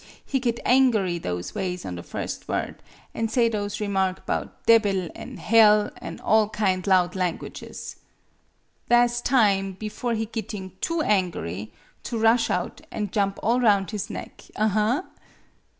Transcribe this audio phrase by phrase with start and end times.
[0.25, 2.81] He git angery those ways on the first word,
[3.13, 7.97] an' say those remark 'bout debbil, an' hell, an' all kind loud languages.
[8.89, 11.69] Tha' 's time, bifore he gitting too angery,
[12.01, 15.03] to rush out, an' jump all roun' his neck, aha!"